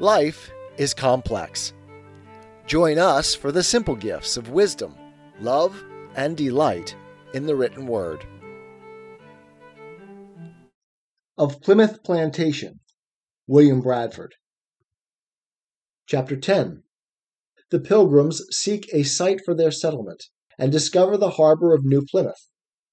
[0.00, 1.72] Life is complex.
[2.68, 4.94] Join us for the simple gifts of wisdom,
[5.40, 5.82] love,
[6.14, 6.94] and delight
[7.34, 8.24] in the written word.
[11.36, 12.78] Of Plymouth Plantation,
[13.48, 14.36] William Bradford.
[16.06, 16.84] Chapter 10
[17.70, 20.26] The Pilgrims seek a site for their settlement
[20.56, 22.46] and discover the harbor of New Plymouth,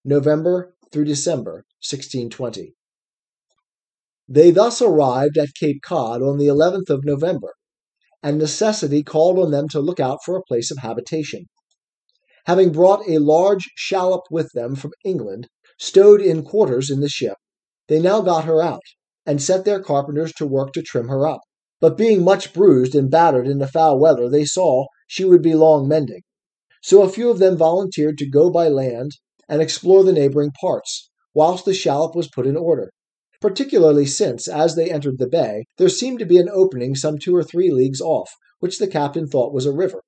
[0.04, 2.74] November through December 1620.
[4.28, 7.54] They thus arrived at Cape Cod on the 11th of November,
[8.24, 11.46] and necessity called on them to look out for a place of habitation.
[12.48, 17.38] Having brought a large shallop with them from England, stowed in quarters in the ship,
[17.88, 18.82] they now got her out,
[19.28, 21.42] and set their carpenters to work to trim her up.
[21.80, 25.54] But being much bruised and battered in the foul weather, they saw she would be
[25.54, 26.24] long mending.
[26.82, 29.12] So a few of them volunteered to go by land
[29.48, 32.92] and explore the neighboring parts, whilst the shallop was put in order
[33.46, 37.36] particularly since, as they entered the bay, there seemed to be an opening some two
[37.36, 40.02] or three leagues off, which the captain thought was a river.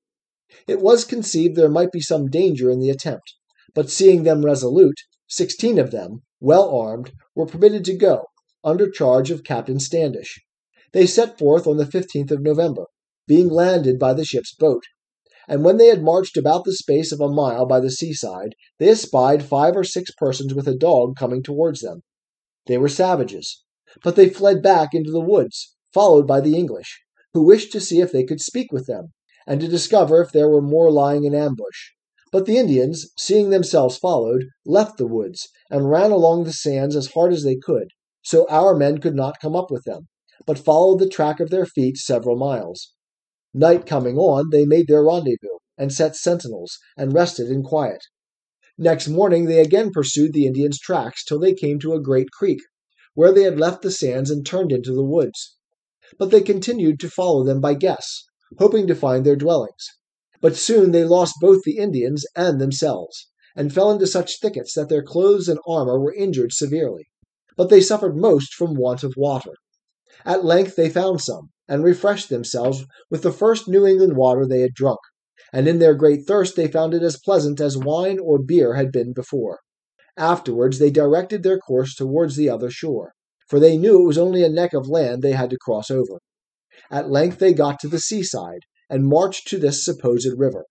[0.67, 3.35] It was conceived there might be some danger in the attempt,
[3.75, 8.23] but seeing them resolute, sixteen of them, well armed, were permitted to go,
[8.63, 10.43] under charge of Captain Standish.
[10.91, 12.85] They set forth on the 15th of November,
[13.27, 14.81] being landed by the ship's boat.
[15.47, 18.89] And when they had marched about the space of a mile by the seaside, they
[18.89, 22.01] espied five or six persons with a dog coming towards them.
[22.67, 23.63] They were savages,
[24.03, 27.01] but they fled back into the woods, followed by the English,
[27.33, 29.13] who wished to see if they could speak with them,
[29.47, 31.91] and to discover if there were more lying in ambush.
[32.31, 37.11] But the Indians, seeing themselves followed, left the woods, and ran along the sands as
[37.13, 37.87] hard as they could,
[38.21, 40.09] so our men could not come up with them,
[40.45, 42.91] but followed the track of their feet several miles.
[43.53, 48.03] Night coming on, they made their rendezvous, and set sentinels, and rested in quiet.
[48.79, 52.59] Next morning they again pursued the Indians' tracks till they came to a great creek,
[53.15, 55.55] where they had left the sands and turned into the woods.
[56.19, 58.25] But they continued to follow them by guess,
[58.59, 59.83] hoping to find their dwellings.
[60.41, 64.89] But soon they lost both the Indians and themselves, and fell into such thickets that
[64.89, 67.07] their clothes and armor were injured severely.
[67.55, 69.53] But they suffered most from want of water.
[70.23, 74.61] At length they found some, and refreshed themselves with the first New England water they
[74.61, 74.99] had drunk
[75.53, 78.91] and in their great thirst they found it as pleasant as wine or beer had
[78.91, 79.59] been before.
[80.17, 83.13] Afterwards they directed their course towards the other shore,
[83.47, 86.17] for they knew it was only a neck of land they had to cross over.
[86.89, 90.65] At length they got to the seaside, and marched to this supposed river,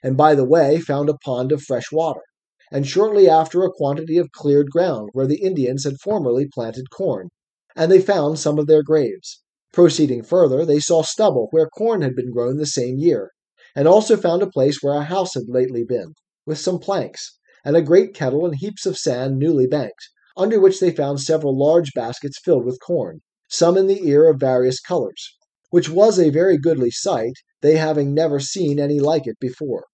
[0.00, 2.22] and by the way found a pond of fresh water,
[2.70, 7.30] and shortly after a quantity of cleared ground where the Indians had formerly planted corn,
[7.74, 9.42] and they found some of their graves.
[9.72, 13.32] Proceeding further, they saw stubble where corn had been grown the same year,
[13.74, 16.14] and also found a place where a house had lately been,
[16.46, 20.80] with some planks, and a great kettle and heaps of sand newly banked, under which
[20.80, 25.36] they found several large baskets filled with corn, some in the ear of various colors,
[25.70, 29.86] which was a very goodly sight, they having never seen any like it before.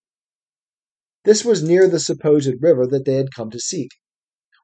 [1.24, 3.90] This was near the supposed river that they had come to seek.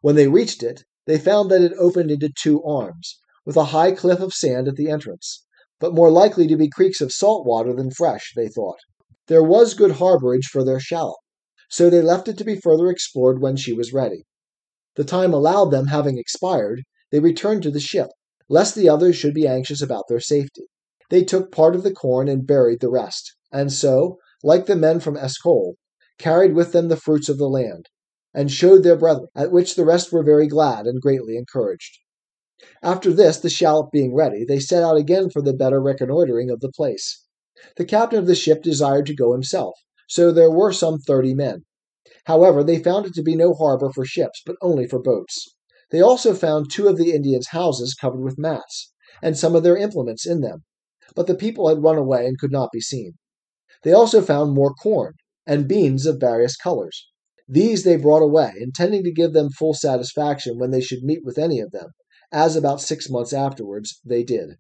[0.00, 3.93] When they reached it, they found that it opened into two arms, with a high
[3.93, 5.44] cliff of sand at the entrance,
[5.78, 8.78] but more likely to be creeks of salt water than fresh, they thought.
[9.28, 11.19] There was good harborage for their shallop,
[11.69, 14.25] so they left it to be further explored when she was ready.
[14.94, 18.09] The time allowed them having expired, they returned to the ship,
[18.48, 20.66] lest the others should be anxious about their safety.
[21.10, 25.00] They took part of the corn and buried the rest, and so, like the men
[25.00, 25.75] from Escol,
[26.19, 27.88] carried with them the fruits of the land,
[28.32, 31.98] and showed their brethren, at which the rest were very glad and greatly encouraged.
[32.81, 36.60] After this, the shallop being ready, they set out again for the better reconnoitering of
[36.60, 37.25] the place.
[37.78, 39.78] The captain of the ship desired to go himself,
[40.10, 41.64] so there were some thirty men.
[42.24, 45.54] However, they found it to be no harbor for ships, but only for boats.
[45.90, 49.78] They also found two of the Indians' houses covered with mats, and some of their
[49.78, 50.64] implements in them,
[51.14, 53.14] but the people had run away and could not be seen.
[53.84, 55.14] They also found more corn,
[55.46, 57.06] and beans of various colors.
[57.48, 61.38] These they brought away, intending to give them full satisfaction when they should meet with
[61.38, 61.92] any of them,
[62.30, 64.58] as about six months afterwards they did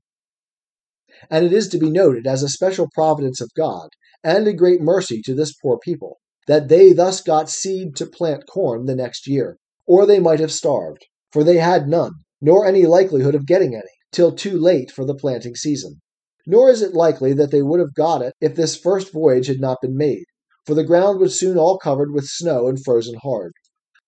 [1.30, 3.88] and it is to be noted as a special providence of God,
[4.22, 8.46] and a great mercy to this poor people, that they thus got seed to plant
[8.46, 9.56] corn the next year,
[9.86, 13.82] or they might have starved, for they had none, nor any likelihood of getting any,
[14.12, 16.00] till too late for the planting season.
[16.46, 19.60] Nor is it likely that they would have got it if this first voyage had
[19.60, 20.24] not been made,
[20.64, 23.52] for the ground was soon all covered with snow and frozen hard.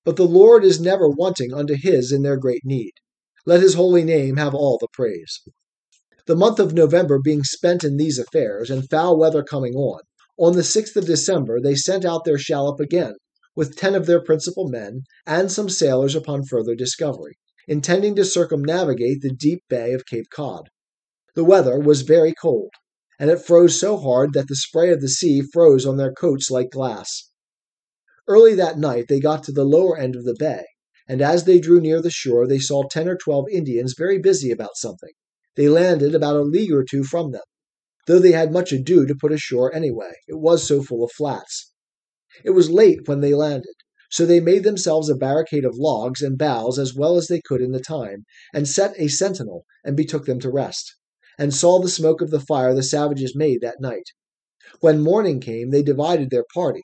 [0.05, 2.93] But the Lord is never wanting unto his in their great need.
[3.45, 5.41] Let his holy name have all the praise.
[6.29, 10.03] The month of November being spent in these affairs, and foul weather coming on,
[10.37, 13.15] on the 6th of December they sent out their shallop again,
[13.57, 19.23] with ten of their principal men, and some sailors upon further discovery, intending to circumnavigate
[19.23, 20.69] the deep bay of Cape Cod.
[21.35, 22.73] The weather was very cold,
[23.19, 26.51] and it froze so hard that the spray of the sea froze on their coats
[26.51, 27.31] like glass.
[28.27, 30.67] Early that night they got to the lower end of the bay,
[31.09, 34.51] and as they drew near the shore they saw ten or twelve Indians very busy
[34.51, 35.13] about something.
[35.59, 37.43] They landed about a league or two from them,
[38.07, 41.73] though they had much ado to put ashore anyway, it was so full of flats.
[42.45, 43.75] It was late when they landed,
[44.09, 47.61] so they made themselves a barricade of logs and boughs as well as they could
[47.61, 48.25] in the time,
[48.55, 50.95] and set a sentinel and betook them to rest,
[51.41, 54.11] and saw the smoke of the fire the savages made that night.
[54.79, 56.83] When morning came, they divided their party,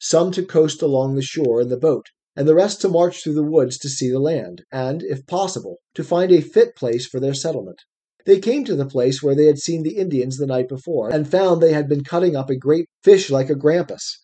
[0.00, 3.34] some to coast along the shore in the boat, and the rest to march through
[3.34, 7.20] the woods to see the land, and, if possible, to find a fit place for
[7.20, 7.78] their settlement.
[8.26, 11.30] They came to the place where they had seen the Indians the night before, and
[11.30, 14.18] found they had been cutting up a great fish like a grampus,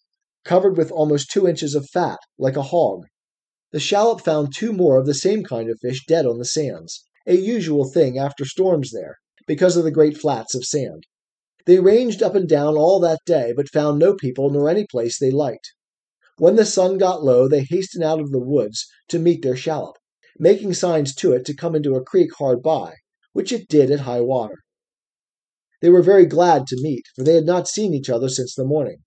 [0.45, 3.05] covered with almost two inches of fat, like a hog.
[3.71, 7.05] The shallop found two more of the same kind of fish dead on the sands,
[7.29, 11.05] a usual thing after storms there, because of the great flats of sand.
[11.65, 15.17] They ranged up and down all that day, but found no people nor any place
[15.17, 15.75] they liked.
[16.39, 19.95] When the sun got low, they hastened out of the woods to meet their shallop,
[20.41, 22.95] making signs to it to come into a creek hard by,
[23.33, 24.57] which it did at high water.
[25.81, 28.65] They were very glad to meet, for they had not seen each other since the
[28.65, 28.99] morning.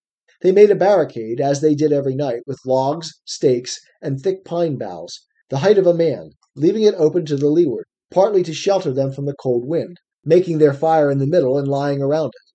[0.41, 4.77] They made a barricade, as they did every night, with logs, stakes, and thick pine
[4.77, 8.91] boughs, the height of a man, leaving it open to the leeward, partly to shelter
[8.91, 12.45] them from the cold wind, making their fire in the middle and lying around it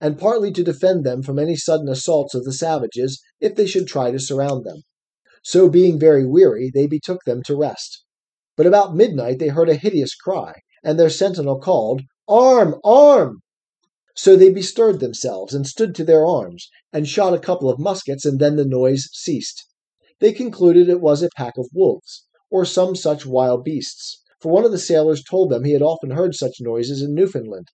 [0.00, 3.86] and partly to defend them from any sudden assaults of the savages if they should
[3.86, 4.82] try to surround them.
[5.42, 8.04] So, being very weary, they betook them to rest.
[8.56, 12.76] But about midnight they heard a hideous cry, and their sentinel called, Arm!
[12.84, 13.40] Arm!
[14.14, 18.24] So they bestirred themselves, and stood to their arms, and shot a couple of muskets,
[18.24, 19.64] and then the noise ceased.
[20.20, 24.64] They concluded it was a pack of wolves, or some such wild beasts, for one
[24.64, 27.68] of the sailors told them he had often heard such noises in Newfoundland.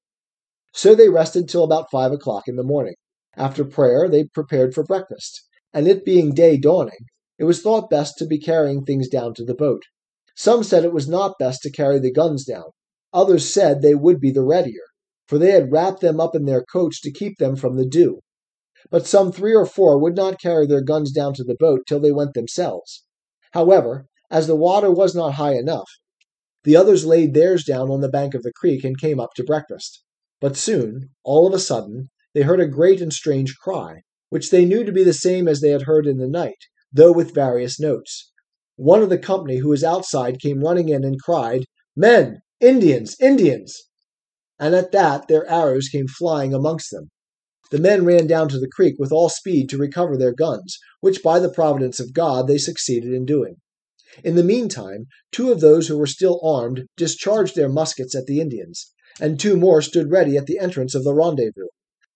[0.72, 2.94] So they rested till about five o'clock in the morning.
[3.36, 5.42] After prayer, they prepared for breakfast,
[5.72, 7.06] and it being day dawning,
[7.38, 9.82] it was thought best to be carrying things down to the boat.
[10.36, 12.70] Some said it was not best to carry the guns down.
[13.14, 14.82] Others said they would be the readier,
[15.28, 18.18] for they had wrapped them up in their coats to keep them from the dew.
[18.90, 22.00] But some three or four would not carry their guns down to the boat till
[22.00, 23.04] they went themselves.
[23.52, 25.88] However, as the water was not high enough,
[26.64, 29.44] the others laid theirs down on the bank of the creek and came up to
[29.44, 30.02] breakfast.
[30.40, 34.00] But soon, all of a sudden, they heard a great and strange cry,
[34.30, 36.58] which they knew to be the same as they had heard in the night,
[36.92, 38.32] though with various notes.
[38.74, 41.64] One of the company who was outside came running in and cried,
[41.94, 42.40] Men!
[42.64, 43.14] Indians!
[43.20, 43.78] Indians!
[44.58, 47.10] And at that their arrows came flying amongst them.
[47.70, 51.22] The men ran down to the creek with all speed to recover their guns, which
[51.22, 53.56] by the providence of God they succeeded in doing.
[54.24, 58.40] In the meantime, two of those who were still armed discharged their muskets at the
[58.40, 61.68] Indians, and two more stood ready at the entrance of the rendezvous,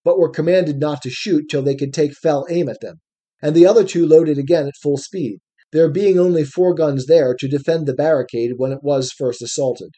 [0.02, 3.02] but were commanded not to shoot till they could take fell aim at them,
[3.42, 5.40] and the other two loaded again at full speed,
[5.72, 9.90] there being only four guns there to defend the barricade when it was first assaulted.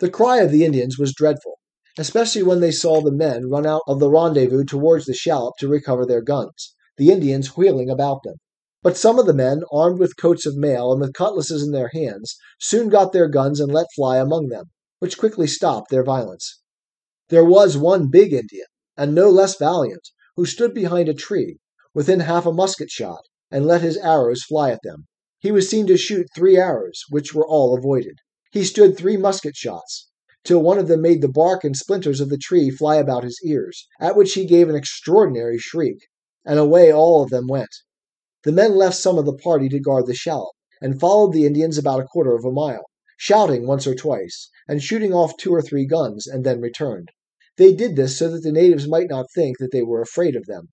[0.00, 1.58] The cry of the Indians was dreadful,
[1.98, 5.68] especially when they saw the men run out of the rendezvous towards the shallop to
[5.68, 8.36] recover their guns, the Indians wheeling about them.
[8.82, 11.88] But some of the men, armed with coats of mail and with cutlasses in their
[11.88, 14.70] hands, soon got their guns and let fly among them,
[15.00, 16.62] which quickly stopped their violence.
[17.28, 21.58] There was one big Indian, and no less valiant, who stood behind a tree,
[21.92, 25.08] within half a musket shot, and let his arrows fly at them.
[25.40, 28.14] He was seen to shoot three arrows, which were all avoided.
[28.52, 30.08] He stood three musket shots,
[30.42, 33.38] till one of them made the bark and splinters of the tree fly about his
[33.44, 35.98] ears, at which he gave an extraordinary shriek,
[36.44, 37.70] and away all of them went.
[38.42, 41.78] The men left some of the party to guard the shallop, and followed the Indians
[41.78, 45.62] about a quarter of a mile shouting once or twice, and shooting off two or
[45.62, 47.10] three guns, and then returned.
[47.56, 50.46] They did this so that the natives might not think that they were afraid of
[50.46, 50.70] them.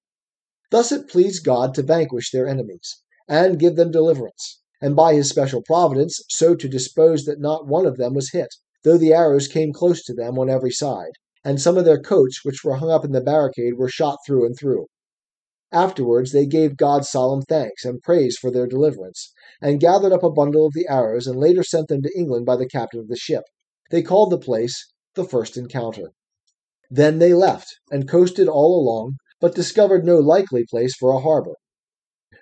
[0.71, 5.29] Thus it pleased God to vanquish their enemies, and give them deliverance, and by his
[5.29, 8.49] special providence so to dispose that not one of them was hit,
[8.83, 11.11] though the arrows came close to them on every side,
[11.43, 14.45] and some of their coats which were hung up in the barricade were shot through
[14.45, 14.85] and through.
[15.71, 20.31] Afterwards they gave God solemn thanks and praise for their deliverance, and gathered up a
[20.31, 23.17] bundle of the arrows and later sent them to England by the captain of the
[23.17, 23.43] ship.
[23.91, 26.11] They called the place the First Encounter.
[26.89, 31.55] Then they left and coasted all along, but discovered no likely place for a harbor.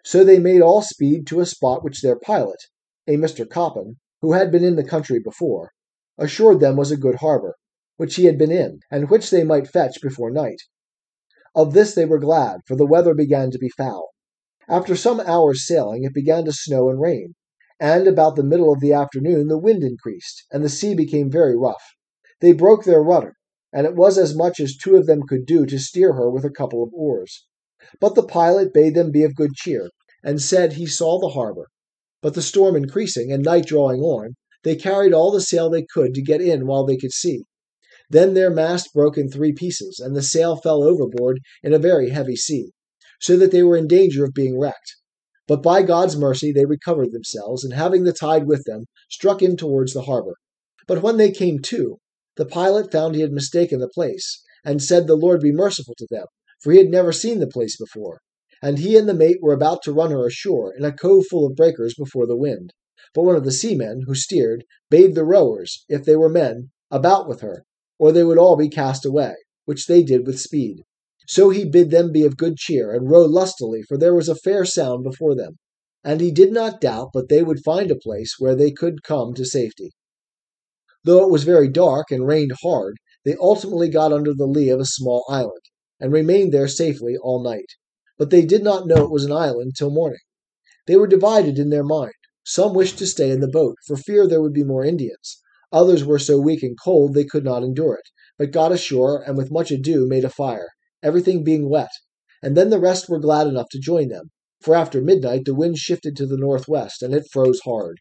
[0.08, 2.60] So they made all speed to a spot which their pilot,
[3.08, 3.50] a Mr.
[3.50, 5.72] Coppin, who had been in the country before,
[6.20, 7.56] assured them was a good harbor,
[7.98, 10.62] which he had been in, and which they might fetch before night.
[11.56, 14.12] Of this they were glad, for the weather began to be foul.
[14.70, 17.34] After some hours' sailing, it began to snow and rain,
[17.80, 21.58] and about the middle of the afternoon the wind increased, and the sea became very
[21.58, 21.96] rough.
[22.42, 23.38] They broke their rudder,
[23.74, 26.46] and it was as much as two of them could do to steer her with
[26.46, 27.48] a couple of oars.
[28.00, 29.90] But the pilot bade them be of good cheer,
[30.26, 31.68] and said he saw the harbor.
[32.22, 36.16] But the storm increasing, and night drawing on, they carried all the sail they could
[36.16, 37.44] to get in while they could see.
[38.10, 42.10] Then their mast broke in three pieces, and the sail fell overboard in a very
[42.10, 42.72] heavy sea,
[43.22, 44.96] so that they were in danger of being wrecked.
[45.48, 49.56] But by God's mercy they recovered themselves, and having the tide with them, struck in
[49.56, 50.36] towards the harbor.
[50.88, 52.00] But when they came to,
[52.36, 56.08] the pilot found he had mistaken the place, and said the Lord be merciful to
[56.10, 56.26] them,
[56.60, 58.22] for he had never seen the place before.
[58.66, 61.46] And he and the mate were about to run her ashore in a cove full
[61.46, 62.74] of breakers before the wind.
[63.14, 67.30] But one of the seamen, who steered, bade the rowers, if they were men, about
[67.30, 67.64] with her,
[68.00, 70.82] or they would all be cast away, which they did with speed.
[71.28, 74.34] So he bid them be of good cheer, and row lustily, for there was a
[74.34, 75.58] fair sound before them.
[76.04, 79.36] And he did not doubt but they would find a place where they could come
[79.36, 79.92] to safety.
[81.04, 82.96] Though it was very dark and rained hard,
[83.26, 85.62] they ultimately got under the lee of a small island,
[86.00, 87.68] and remained there safely all night.
[88.18, 90.20] But they did not know it was an island till morning.
[90.88, 92.14] They were divided in their mind.
[92.46, 95.42] Some wished to stay in the boat, for fear there would be more Indians.
[95.72, 99.36] Others were so weak and cold they could not endure it, but got ashore and
[99.36, 100.70] with much ado made a fire
[101.06, 101.92] everything being wet,
[102.42, 105.78] and then the rest were glad enough to join them, for after midnight the wind
[105.78, 108.00] shifted to the northwest, and it froze hard.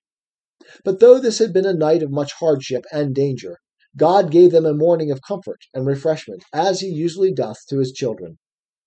[0.85, 3.59] But though this had been a night of much hardship and danger,
[3.94, 7.92] God gave them a morning of comfort and refreshment, as he usually doth to his
[7.92, 8.38] children.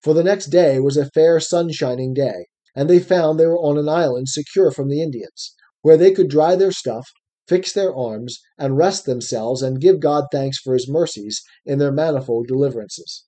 [0.08, 3.78] For the next day was a fair sunshining day, and they found they were on
[3.78, 7.10] an island secure from the Indians, where they could dry their stuff,
[7.46, 11.92] fix their arms, and rest themselves, and give God thanks for his mercies in their
[11.92, 13.26] manifold deliverances.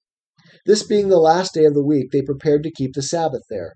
[0.65, 3.73] This being the last day of the week, they prepared to keep the Sabbath there.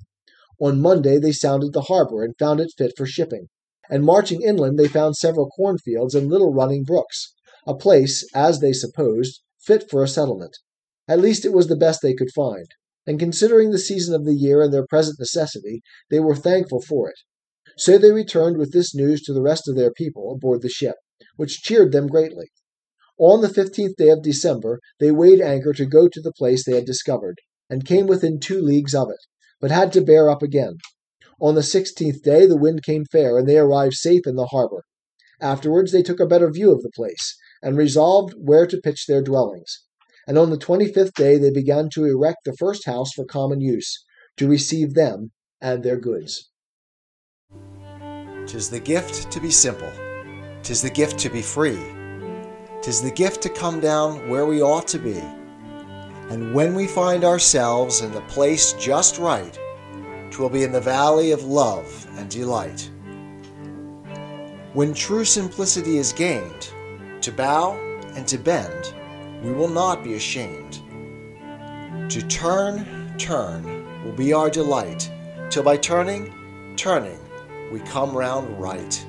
[0.62, 3.48] On Monday they sounded the harbor and found it fit for shipping.
[3.89, 7.33] And marching inland, they found several cornfields and little running brooks,
[7.67, 10.55] a place, as they supposed, fit for a settlement.
[11.05, 12.67] At least it was the best they could find,
[13.05, 17.10] and considering the season of the year and their present necessity, they were thankful for
[17.10, 17.15] it.
[17.77, 20.95] So they returned with this news to the rest of their people aboard the ship,
[21.36, 22.51] which cheered them greatly.
[23.17, 26.75] On the fifteenth day of December they weighed anchor to go to the place they
[26.75, 29.19] had discovered, and came within two leagues of it,
[29.60, 30.77] but had to bear up again.
[31.39, 34.83] On the sixteenth day the wind came fair, and they arrived safe in the harbor.
[35.41, 39.22] Afterwards they took a better view of the place, and resolved where to pitch their
[39.22, 39.83] dwellings.
[40.27, 43.61] And on the twenty fifth day they began to erect the first house for common
[43.61, 44.03] use,
[44.37, 46.49] to receive them and their goods.
[48.47, 49.91] Tis the gift to be simple,
[50.61, 51.79] tis the gift to be free.
[52.81, 55.21] Tis the gift to come down where we ought to be.
[56.29, 59.57] And when we find ourselves in the place just right,
[60.31, 62.89] twill be in the valley of love and delight.
[64.73, 66.73] When true simplicity is gained,
[67.21, 67.77] to bow
[68.15, 68.93] and to bend,
[69.43, 70.79] we will not be ashamed.
[72.09, 75.12] To turn, turn will be our delight,
[75.50, 76.33] till by turning,
[76.77, 77.19] turning,
[77.71, 79.05] we come round right.